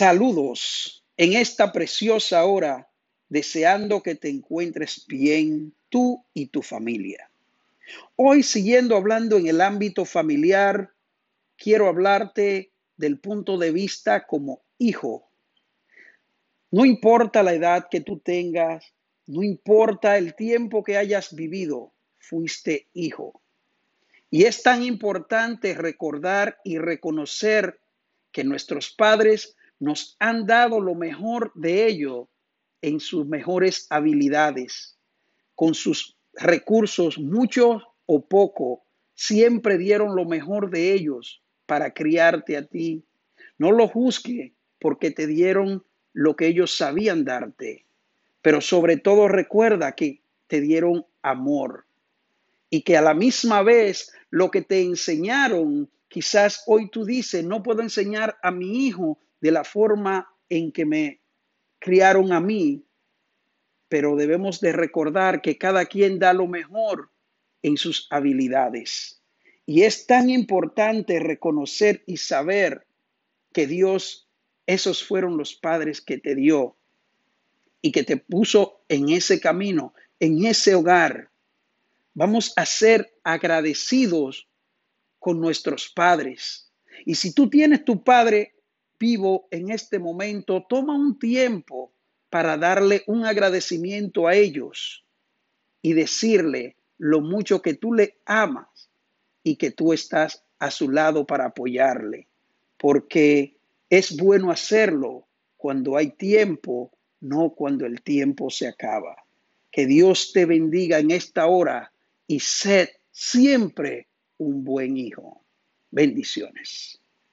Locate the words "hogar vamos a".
80.74-82.66